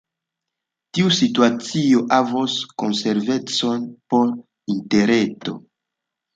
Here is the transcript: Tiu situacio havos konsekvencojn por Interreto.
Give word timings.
Tiu 0.97 1.11
situacio 1.17 2.01
havos 2.17 2.57
konsekvencojn 2.85 3.87
por 4.11 4.35
Interreto. 4.79 5.59